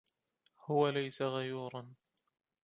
[0.59, 1.93] هو ليس غيورا.